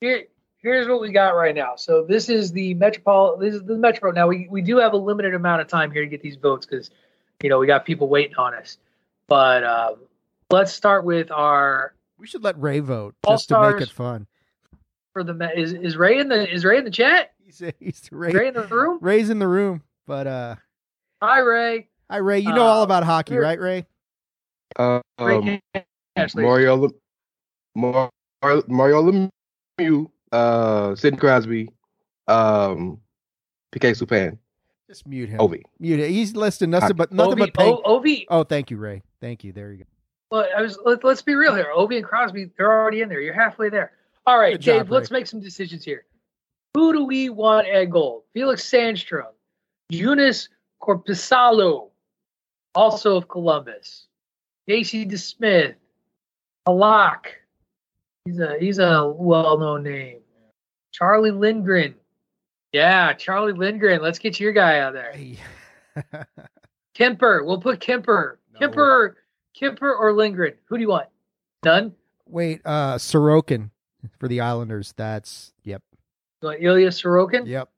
[0.00, 0.24] here,
[0.58, 1.76] here's what we got right now.
[1.76, 3.38] So this is the Metropol.
[3.38, 4.10] This is the Metro.
[4.10, 6.66] Now we, we do have a limited amount of time here to get these votes
[6.66, 6.90] because
[7.42, 8.78] you know we got people waiting on us.
[9.28, 9.96] But um,
[10.50, 11.94] let's start with our.
[12.18, 14.26] We should let Ray vote just to make it fun.
[15.12, 17.32] For the is is Ray in the is Ray in the chat?
[17.42, 18.98] He's, he's Ray, Ray in the room.
[19.00, 20.56] Ray's in the room, but uh,
[21.22, 21.88] hi Ray.
[22.10, 22.40] Hi Ray.
[22.40, 23.86] You know Uh, all about hockey, we're- right, Ray?
[24.78, 25.84] Uh, Ray um,
[26.16, 26.42] Ashley.
[26.42, 26.90] Mario,
[27.74, 29.30] Mario
[29.78, 31.70] Lemieux, uh, Sidney Crosby,
[32.28, 32.98] um,
[33.72, 34.38] PK Subban,
[34.88, 35.38] Just mute him.
[35.38, 35.62] Ovi.
[35.80, 36.10] Mute it.
[36.10, 37.68] He's listing nothing but nothing Ovi, but pay.
[37.68, 38.24] O- Ovi.
[38.28, 39.02] Oh, thank you, Ray.
[39.20, 39.52] Thank you.
[39.52, 39.84] There you go.
[40.30, 40.78] Well, I was.
[40.84, 41.68] Let, let's be real here.
[41.74, 43.20] Obi and Crosby, they're already in there.
[43.20, 43.92] You're halfway there.
[44.26, 44.90] All right, Good job, Dave.
[44.90, 46.04] let's make some decisions here.
[46.74, 48.24] Who do we want at goal?
[48.34, 49.30] Felix Sandstrom,
[49.92, 50.48] Joonas
[50.82, 51.90] Korpisalo,
[52.74, 54.06] also of Columbus,
[54.68, 55.74] Casey DeSmith,
[56.68, 57.26] Halak.
[58.24, 60.18] He's a he's a well-known name.
[60.92, 61.94] Charlie Lindgren.
[62.76, 64.02] Yeah, Charlie Lindgren.
[64.02, 65.14] Let's get your guy out there.
[66.94, 67.42] Kuemper.
[67.42, 68.36] We'll put Kuemper.
[68.52, 68.68] No.
[68.68, 69.14] Kuemper.
[69.58, 70.52] Kuemper or Lindgren.
[70.66, 71.08] Who do you want?
[71.64, 71.94] None.
[72.28, 73.70] Wait, uh, Sorokin
[74.18, 74.92] for the Islanders.
[74.94, 75.82] That's yep,
[76.42, 77.46] You want Ilya Sorokin?
[77.46, 77.70] yep.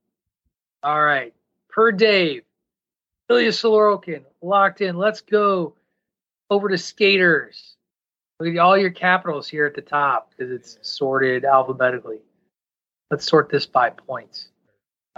[0.83, 1.33] All right.
[1.69, 2.43] Per Dave.
[3.31, 4.25] Ilya Sorokin.
[4.43, 4.97] Locked in.
[4.97, 5.77] Let's go
[6.51, 7.77] over to skaters.
[8.41, 12.19] Look at all your capitals here at the top because it's sorted alphabetically.
[13.13, 14.49] Let's sort this by points.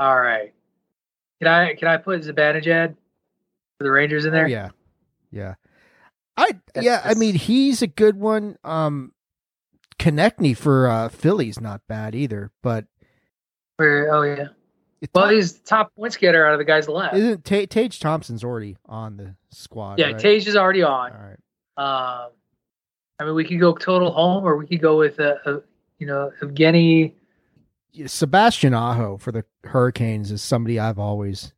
[0.00, 0.54] All right.
[1.42, 2.94] Can I can I put Zibanejad
[3.76, 4.46] for the Rangers in there?
[4.46, 4.68] Oh, yeah,
[5.30, 5.54] yeah.
[6.38, 7.02] I That's- yeah.
[7.04, 8.56] I mean, he's a good one.
[8.64, 9.12] Um,
[9.98, 12.86] Konecny for uh, Philly's not bad either, but
[13.76, 14.46] Where, oh yeah.
[15.02, 17.14] it- Well, he's the top points getter out of the guys left.
[17.16, 19.98] isn't Ta Tage Thompson's already on the squad?
[19.98, 20.18] yeah, right?
[20.18, 21.12] Tage is already on.
[21.12, 21.36] All right.
[21.76, 22.30] Um,
[23.18, 25.60] I mean, we could go total home, or we could go with a, a
[25.98, 27.12] you know, Evgeny.
[27.92, 31.52] Yeah, Sebastian Aho for the Hurricanes is somebody I've always.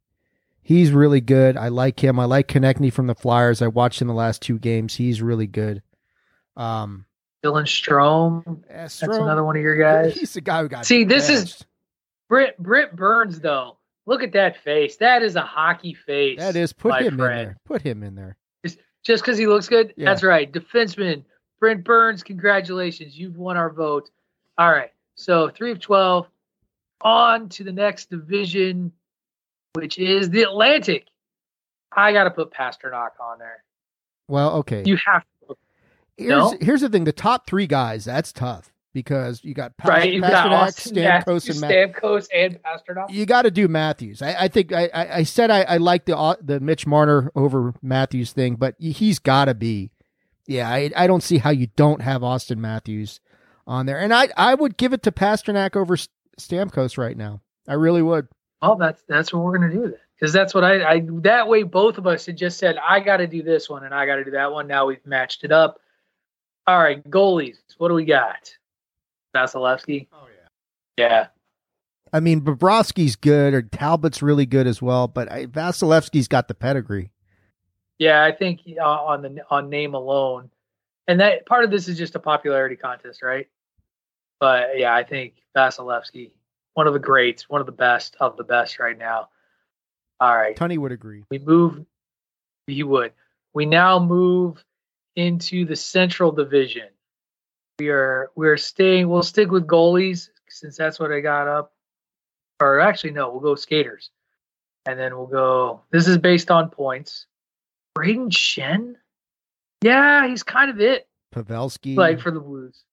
[0.62, 1.56] He's really good.
[1.56, 2.18] I like him.
[2.20, 3.60] I like Konecny from the Flyers.
[3.62, 4.94] I watched him the last two games.
[4.94, 5.82] He's really good.
[6.56, 7.04] Um,
[7.44, 8.62] Dylan Strome.
[8.70, 10.14] eh, That's another one of your guys.
[10.14, 10.86] He's the guy who got.
[10.86, 11.64] See, this is-.
[12.28, 13.76] Britt Britt Burns, though.
[14.06, 14.96] Look at that face.
[14.96, 16.38] That is a hockey face.
[16.38, 17.56] that is put him in there.
[17.64, 18.36] Put him in there.
[19.04, 19.92] Just because he looks good.
[19.96, 20.06] Yeah.
[20.06, 20.50] That's right.
[20.52, 21.24] Defenseman
[21.58, 22.22] Brent Burns.
[22.22, 24.08] Congratulations, you've won our vote.
[24.56, 24.90] All right.
[25.22, 26.28] So three of twelve.
[27.04, 28.92] On to the next division,
[29.72, 31.06] which is the Atlantic.
[31.90, 33.64] I got to put Pastrnak on there.
[34.28, 34.84] Well, okay.
[34.86, 35.56] You have to.
[36.16, 36.56] Here's no?
[36.60, 38.04] here's the thing: the top three guys.
[38.04, 40.12] That's tough because you got Pa- right.
[40.12, 41.94] You've got Pastrnak, Auston Stamkos, Matthews, and.
[41.94, 43.10] Stamkos, and Pastrnak.
[43.10, 44.22] You got to do Matthews.
[44.22, 47.32] I, I think I, I, I said I, I like the uh, the Mitch Marner
[47.34, 49.90] over Matthews thing, but he's got to be.
[50.46, 53.20] Yeah, I, I don't see how you don't have Austin Matthews
[53.66, 56.08] on there, and I I would give it to Pastrnak over S-
[56.40, 57.40] Stamkos right now.
[57.68, 58.28] I really would.
[58.60, 61.62] Well, that's that's what we're gonna do then, because that's what I, I that way
[61.62, 64.16] both of us had just said I got to do this one and I got
[64.16, 64.66] to do that one.
[64.66, 65.80] Now we've matched it up.
[66.66, 67.56] All right, goalies.
[67.78, 68.54] What do we got?
[69.34, 70.08] Vasilevskiy.
[70.12, 71.08] Oh yeah.
[71.08, 71.26] Yeah,
[72.12, 76.54] I mean, Bobrovsky's good, or Talbot's really good as well, but I, Vasilevskiy's got the
[76.54, 77.10] pedigree.
[77.98, 78.22] yeah.
[78.22, 80.50] I think uh, on the on name alone,
[81.08, 83.48] and that part of this is just a popularity contest, right?
[84.40, 86.30] But yeah, I think Vasilevskiy,
[86.74, 89.28] one of the greats, one of the best of the best right now.
[90.20, 90.56] All right.
[90.56, 91.24] Tony would agree.
[91.30, 91.84] we move
[92.66, 93.12] he would
[93.54, 94.64] we now move
[95.16, 96.88] into the central division
[97.78, 101.72] we are we're staying we'll stick with goalies since that's what i got up
[102.60, 104.10] or actually no we'll go skaters
[104.86, 107.26] and then we'll go this is based on points
[107.98, 108.94] brayden schenn
[109.82, 111.08] yeah he's kind of it.
[111.34, 112.84] Pavelski, like for the blues.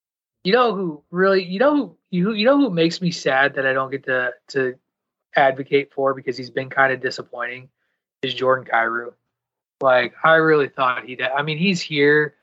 [0.43, 3.65] You know who really you know who you, you know who makes me sad that
[3.65, 4.75] i don't get to to
[5.35, 7.69] advocate for because he's been kind of disappointing
[8.23, 9.13] is jordan Kyrou.
[9.81, 12.35] like i really thought he'd i mean he's here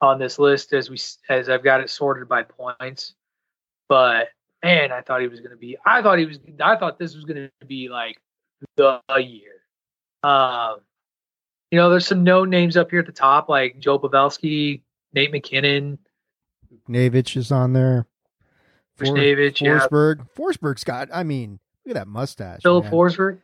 [0.00, 3.14] on this list as we as i've got it sorted by points
[3.88, 4.28] but
[4.62, 7.14] man i thought he was going to be i thought he was i thought this
[7.14, 8.18] was going to be like
[8.76, 9.62] the year.
[10.22, 10.80] Um
[11.72, 14.82] you know there's some known names up here at the top like joe pavelski
[15.12, 15.98] nate mackinnon
[16.88, 18.06] Navich is on there.
[18.98, 19.86] Buchnevich, yeah.
[19.86, 20.26] Forsberg.
[20.36, 21.08] Forsberg's got.
[21.12, 22.62] I mean, look at that mustache.
[22.62, 22.86] Filip.
[22.86, 23.38] Forsberg.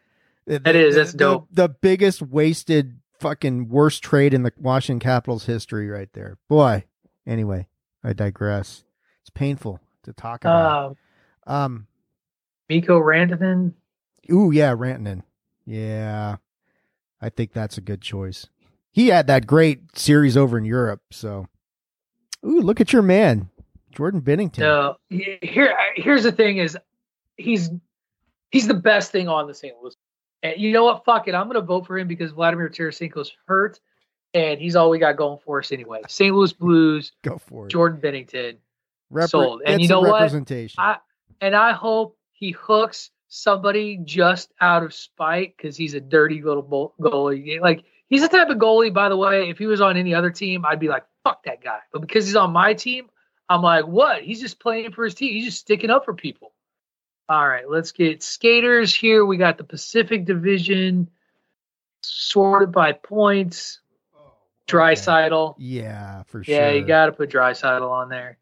[0.46, 1.48] The- That the- is, that's the- dope.
[1.52, 6.38] The, biggest wasted fucking worst trade in the Washington Capitals history, right there.
[6.48, 6.84] Boy.
[7.26, 7.68] Anyway,
[8.02, 8.84] I digress.
[9.20, 10.96] It's painful to talk about.
[11.46, 11.86] Um, Um.
[12.68, 13.74] Mikko Rantanen.
[14.32, 15.22] Ooh, yeah, Rantanen.
[15.66, 16.36] Yeah,
[17.20, 18.46] I think that's a good choice.
[18.90, 21.02] He had that great series over in Europe.
[21.10, 21.46] So,
[22.44, 23.48] ooh, look at your man,
[23.92, 24.58] Jordan Binnington.
[24.58, 26.76] No, here here's the thing: is
[27.36, 27.70] he's
[28.50, 29.74] he's the best thing on the St.
[29.80, 29.94] Louis.
[30.42, 31.04] And you know what?
[31.04, 33.80] Fuck it, I'm gonna vote for him because Vladimir Tarasenko's hurt,
[34.34, 36.00] and he's all we got going for us anyway.
[36.08, 36.34] St.
[36.34, 37.70] Louis Blues, Go for it.
[37.70, 38.56] Jordan Binnington.
[39.12, 39.62] Repre- sold.
[39.64, 40.12] And you know what?
[40.20, 40.76] representation.
[40.78, 40.98] I
[41.40, 46.62] and I hope he hooks somebody just out of spite because he's a dirty little
[46.62, 47.60] bo- goalie.
[47.60, 49.48] Like he's the type of goalie, by the way.
[49.50, 52.26] If he was on any other team, I'd be like, "Fuck that guy." But because
[52.26, 53.08] he's on my team,
[53.48, 54.22] I'm like, "What?
[54.22, 55.32] He's just playing for his team.
[55.32, 56.52] He's just sticking up for people."
[57.28, 59.24] All right, let's get skaters here.
[59.26, 61.10] We got the Pacific Division
[62.02, 63.80] sorted by points.
[64.66, 65.54] Draisaitl.
[65.58, 66.54] Yeah, for sure.
[66.54, 68.36] Yeah, you got to put dry Draisaitl on there.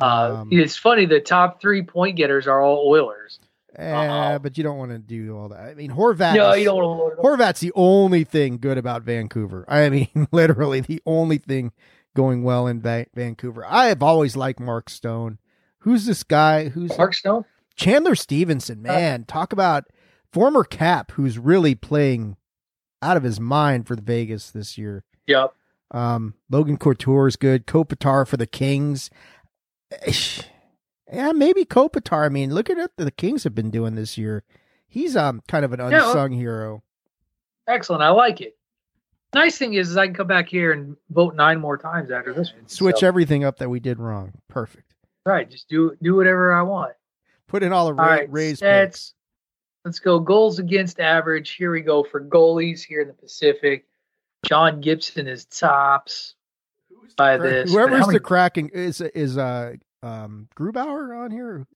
[0.00, 1.04] Uh, Um, it's funny.
[1.04, 3.38] The top three point getters are all Oilers.
[3.76, 5.60] Eh, but you don't want to do all that.
[5.60, 6.34] I mean, Horvat.
[6.34, 7.24] no, you don't want to load it up.
[7.24, 9.64] Horvat's the only thing good about Vancouver.
[9.66, 11.72] I mean, literally the only thing
[12.14, 13.64] going well in Va- Vancouver.
[13.66, 15.38] I have always liked Mark Stone.
[15.78, 16.68] Who's this guy?
[16.68, 17.44] Who's Mark Stone?
[17.74, 18.82] Chandler Stephenson?
[18.82, 19.84] Man, talk about
[20.30, 22.36] former Cap who's really playing
[23.00, 25.04] out of his mind for the Vegas this year.
[25.26, 25.54] Yep.
[25.90, 27.66] Um, Logan Couture is good.
[27.66, 29.10] Kopitar for the Kings.
[31.12, 32.24] Yeah, maybe Kopitar.
[32.24, 34.44] I mean, look at what the Kings have been doing this year.
[34.88, 36.82] He's um kind of an Yeah, well- unsung hero.
[37.68, 38.02] Excellent.
[38.02, 38.56] I like it.
[39.34, 42.34] Nice thing is, is I can come back here and vote nine more times after
[42.34, 42.68] this one.
[42.68, 44.32] Switch So, everything up that we did wrong.
[44.48, 44.94] Perfect.
[45.24, 45.48] Right.
[45.50, 46.92] Just do do whatever I want.
[47.46, 48.32] Put in all the ra- right.
[48.32, 48.84] raised stats.
[48.86, 49.14] picks.
[49.84, 51.52] Let's go goals against average.
[51.52, 53.86] Here we go for goalies here in the Pacific.
[54.44, 56.34] John Gibson is tops
[57.16, 57.70] by this.
[57.72, 61.66] Whoever's many- the cracking is is uh um Grubauer on here,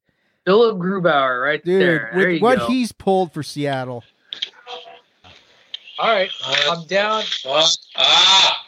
[0.44, 1.80] Philipp Grubauer right dude.
[1.80, 2.10] there.
[2.14, 2.66] with there you what go.
[2.66, 4.02] he's pulled for Seattle.
[5.98, 6.30] All right,
[6.68, 7.22] I'm down.
[7.96, 8.62] ah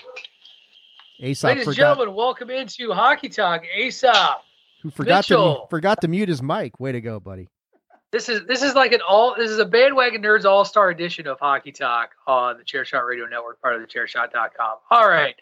[1.20, 3.64] Aesop Ladies and gentlemen, welcome into Hockey Talk.
[3.76, 4.44] Aesop.
[4.82, 6.78] who forgot to forgot to mute his mic.
[6.80, 7.48] Way to go, buddy.
[8.12, 11.26] This is this is like an all this is a bandwagon nerds all star edition
[11.26, 14.76] of Hockey Talk on the Chairshot Radio Network, part of the Chairshot.com.
[14.90, 15.34] All right,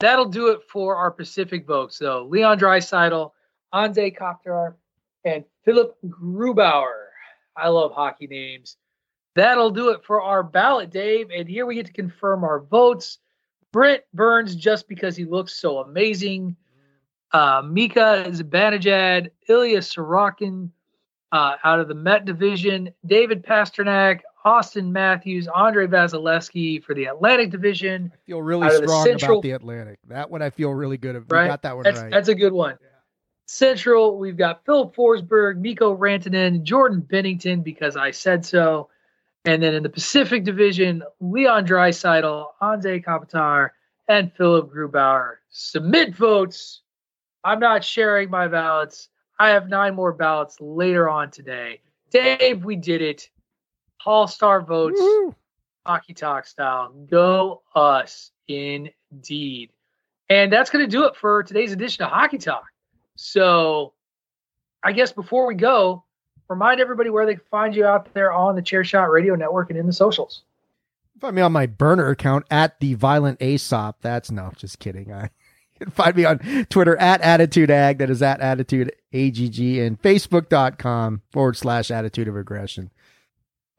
[0.00, 1.98] that'll do it for our Pacific folks.
[1.98, 2.24] though.
[2.24, 3.30] Leon Draisaitl,
[3.74, 4.74] Anze Kopitar,
[5.24, 7.06] and Philipp Grubauer.
[7.56, 8.76] I love hockey names.
[9.34, 11.30] That'll do it for our ballot, Dave.
[11.30, 13.18] And here we get to confirm our votes.
[13.72, 16.56] Brent Burns, just because he looks so amazing.
[17.32, 20.70] Uh, Mika Zibanejad, Ilya Sorokin,
[21.30, 27.50] uh, out of the Met division, David Pastrnak, Auston Matthews, Andrei Vasilevskiy for the Atlantic
[27.50, 28.10] division.
[28.12, 30.00] I feel really of the strong Central- about the Atlantic.
[30.08, 31.14] That one I feel really good.
[31.14, 31.32] about.
[31.32, 32.10] Right, got that one that's right.
[32.10, 32.76] that's a good one.
[33.50, 38.90] Central, we've got Filip Forsberg, Mikko Rantanen, Jordan Binnington because I said so,
[39.44, 43.70] and then in the Pacific Division, Leon Draisaitl, Anze Kopitar,
[44.06, 45.38] and Philipp Grubauer.
[45.50, 46.82] Submit votes.
[47.42, 49.08] I'm not sharing my ballots.
[49.40, 51.80] I have nine more ballots later on today.
[52.10, 53.30] Dave, we did it.
[54.06, 55.34] All star votes, Woo!
[55.84, 56.92] hockey talk style.
[57.10, 59.70] Go us indeed.
[60.28, 62.69] And that's going to do it for today's edition of Hockey Talk.
[63.22, 63.92] So
[64.82, 66.04] I guess before we go,
[66.48, 69.78] remind everybody where they can find you out there on the Chairshot Radio Network and
[69.78, 70.42] in the socials.
[71.20, 73.98] Find me on my burner account at the violent Aesop.
[74.00, 75.12] That's no, just kidding.
[75.12, 75.24] I
[75.78, 76.38] you can find me on
[76.70, 77.98] Twitter at attitude ag.
[77.98, 82.90] That is at attitude agg and facebook.com forward slash attitude of aggression.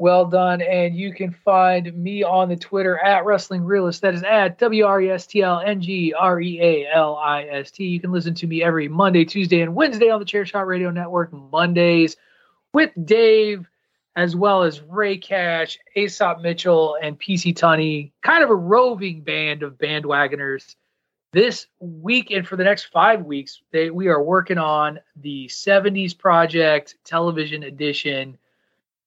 [0.02, 0.64] Well done.
[0.64, 4.02] And you can find me on the Twitter at Wrestling Realist.
[4.02, 7.18] That is at W R E S T L N G R E A L
[7.18, 7.86] I S T.
[7.86, 11.32] You can listen to me every Monday, Tuesday, and Wednesday on the Chairshot Radio Network.
[11.32, 12.18] Mondays
[12.74, 13.68] with Dave,
[14.16, 18.12] as well as Ray Cash, Aesop Mitchell, and PC Tunney.
[18.24, 20.78] Kind of a roving band of bandwagoners.
[21.32, 26.18] This week and for the next five weeks, they, we are working on the 70s
[26.18, 28.40] Project television edition.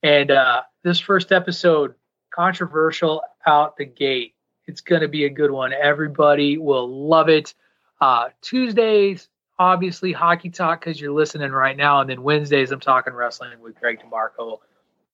[0.05, 1.95] And uh, this first episode,
[2.31, 4.35] controversial out the gate.
[4.67, 5.73] It's going to be a good one.
[5.73, 7.55] Everybody will love it.
[8.01, 9.29] Uh, Tuesdays,
[9.59, 12.01] obviously, hockey talk because you're listening right now.
[12.01, 14.59] And then Wednesdays, I'm talking wrestling with Greg DeMarco.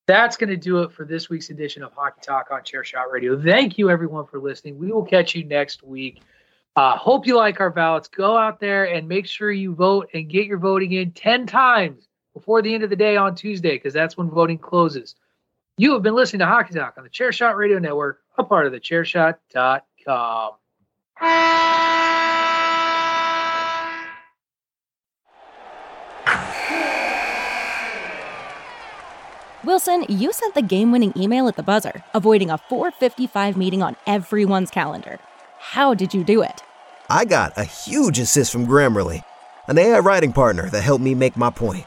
[0.07, 3.41] That's going to do it for this week's edition of Hockey Talk on Chairshot Radio.
[3.41, 4.77] Thank you, everyone, for listening.
[4.77, 6.23] We will catch you next week.
[6.75, 8.09] Uh, hope you like our ballots.
[8.09, 12.09] Go out there and make sure you vote and get your voting in 10 times
[12.35, 15.15] before the end of the day on Tuesday, because that's when voting closes.
[15.81, 18.73] You have been listening to Hockey Talk on the Chairshot Radio Network, a part of
[18.73, 20.51] the Chairshot.com.
[29.65, 33.97] Wilson, you sent the game winning email at the buzzer, avoiding a 455 meeting on
[34.07, 35.19] everyone's calendar.
[35.59, 36.63] How did you do it?
[37.09, 39.25] I got a huge assist from Grammarly,
[39.67, 41.87] an AI writing partner that helped me make my point.